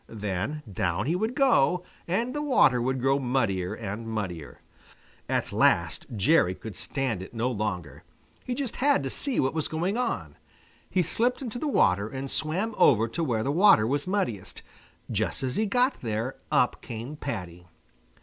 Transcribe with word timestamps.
Then 0.09 0.63
down 0.67 1.05
he 1.05 1.15
would 1.15 1.35
go, 1.35 1.83
and 2.07 2.33
the 2.33 2.41
water 2.41 2.81
would 2.81 2.99
grow 2.99 3.19
muddier 3.19 3.75
and 3.75 4.07
muddier. 4.07 4.59
At 5.29 5.51
last 5.51 6.07
Jerry 6.15 6.55
could 6.55 6.75
stand 6.75 7.21
it 7.21 7.35
no 7.35 7.51
longer. 7.51 8.01
He 8.43 8.55
just 8.55 8.77
had 8.77 9.03
to 9.03 9.11
see 9.11 9.39
what 9.39 9.53
was 9.53 9.67
going 9.67 9.97
on. 9.97 10.37
He 10.89 11.03
slipped 11.03 11.43
into 11.43 11.59
the 11.59 11.67
water 11.67 12.09
and 12.09 12.31
swam 12.31 12.73
over 12.79 13.07
to 13.09 13.23
where 13.23 13.43
the 13.43 13.51
water 13.51 13.85
was 13.85 14.07
muddiest. 14.07 14.63
Just 15.11 15.43
as 15.43 15.55
he 15.55 15.67
got 15.67 16.01
there 16.01 16.35
up 16.51 16.81
came 16.81 17.15
Paddy. 17.15 17.67